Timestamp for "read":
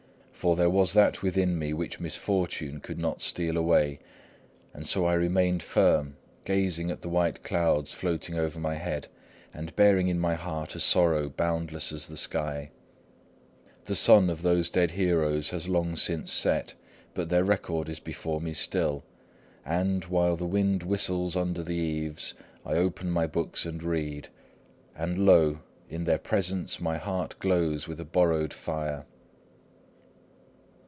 23.83-24.29